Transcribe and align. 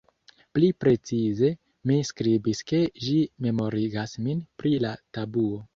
Pli 0.57 0.69
precize, 0.83 1.51
mi 1.91 1.99
skribis 2.11 2.65
ke 2.73 2.83
ĝi 3.05 3.21
"memorigas 3.49 4.21
min" 4.27 4.45
pri 4.63 4.79
la 4.89 5.01
tabuo. 5.19 5.67